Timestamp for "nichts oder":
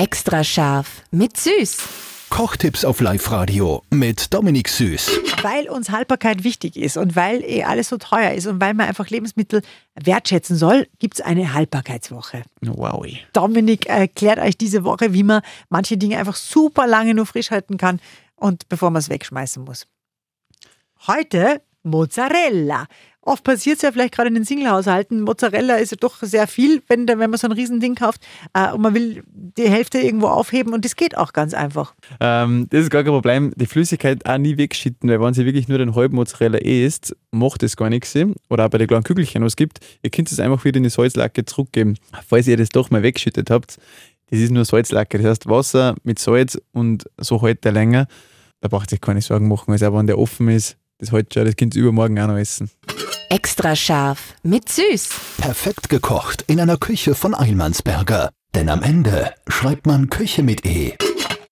37.90-38.66